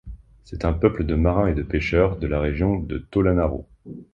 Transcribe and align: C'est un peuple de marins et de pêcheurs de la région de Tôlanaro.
C'est 0.45 0.65
un 0.65 0.73
peuple 0.73 1.03
de 1.03 1.13
marins 1.13 1.45
et 1.45 1.53
de 1.53 1.61
pêcheurs 1.61 2.17
de 2.17 2.25
la 2.25 2.39
région 2.39 2.79
de 2.79 2.97
Tôlanaro. 2.97 3.67